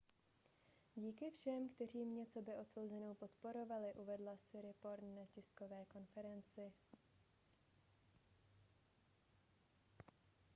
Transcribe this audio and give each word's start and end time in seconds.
díky 0.95 1.31
všem 1.31 1.69
kteří 1.69 2.05
mě 2.05 2.25
coby 2.25 2.55
odsouzenou 2.55 3.13
podporovali 3.13 3.93
uvedla 3.93 4.37
siriporn 4.37 5.15
na 5.15 5.25
tiskové 5.33 5.85
konferenci 5.87 6.73